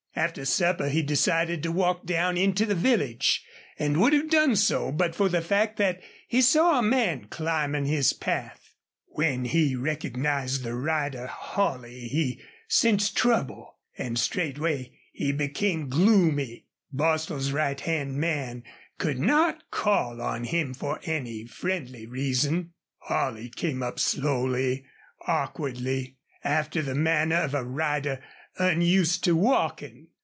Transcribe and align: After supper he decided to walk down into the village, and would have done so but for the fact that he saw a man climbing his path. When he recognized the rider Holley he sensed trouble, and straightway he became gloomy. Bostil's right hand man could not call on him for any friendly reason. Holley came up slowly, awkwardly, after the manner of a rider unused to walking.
After 0.13 0.43
supper 0.45 0.89
he 0.89 1.01
decided 1.01 1.63
to 1.63 1.71
walk 1.71 2.05
down 2.05 2.37
into 2.37 2.65
the 2.65 2.75
village, 2.75 3.43
and 3.79 3.97
would 3.99 4.11
have 4.13 4.29
done 4.29 4.55
so 4.57 4.91
but 4.91 5.15
for 5.15 5.29
the 5.29 5.41
fact 5.41 5.77
that 5.77 5.99
he 6.27 6.41
saw 6.41 6.77
a 6.77 6.81
man 6.83 7.25
climbing 7.29 7.85
his 7.85 8.11
path. 8.13 8.75
When 9.07 9.45
he 9.45 9.75
recognized 9.75 10.61
the 10.61 10.75
rider 10.75 11.25
Holley 11.27 12.01
he 12.09 12.39
sensed 12.67 13.15
trouble, 13.17 13.79
and 13.97 14.19
straightway 14.19 14.99
he 15.13 15.31
became 15.31 15.89
gloomy. 15.89 16.67
Bostil's 16.91 17.51
right 17.53 17.79
hand 17.79 18.17
man 18.17 18.63
could 18.99 19.17
not 19.17 19.71
call 19.71 20.21
on 20.21 20.43
him 20.43 20.73
for 20.75 20.99
any 21.03 21.45
friendly 21.47 22.05
reason. 22.05 22.73
Holley 22.99 23.49
came 23.49 23.81
up 23.81 23.97
slowly, 23.97 24.85
awkwardly, 25.25 26.17
after 26.43 26.81
the 26.83 26.95
manner 26.95 27.37
of 27.37 27.53
a 27.55 27.63
rider 27.63 28.21
unused 28.57 29.23
to 29.23 29.33
walking. 29.33 30.05